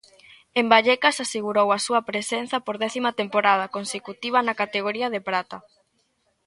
[0.59, 5.57] En Vallecas asegurou a súa presenza por décima temporada consecutiva na categoría de prata.